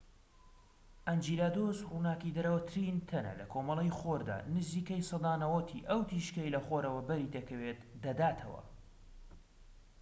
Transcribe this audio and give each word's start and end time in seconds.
ئەنجیلادۆس 1.07 1.77
ڕووناکیدەرەوەترین 1.91 2.97
تەنە 3.09 3.33
لە 3.39 3.45
کۆمەڵەی 3.53 3.95
خۆردا، 3.99 4.37
نزیکەی 4.55 5.07
سەدا 5.09 5.33
٩٠ 5.57 5.67
ی 5.79 5.85
ئەو 5.89 6.01
تیشکەی 6.09 6.53
لە 6.55 6.59
خۆرەوە 6.65 7.01
بەری 7.07 7.33
دەکەوێت 7.35 7.79
دەداتەوە 8.03 8.61